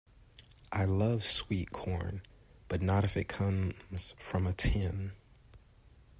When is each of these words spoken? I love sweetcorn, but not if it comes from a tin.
I 0.71 0.85
love 0.85 1.19
sweetcorn, 1.19 2.21
but 2.69 2.81
not 2.81 3.03
if 3.03 3.15
it 3.15 3.25
comes 3.27 4.15
from 4.17 4.47
a 4.47 4.53
tin. 4.53 5.11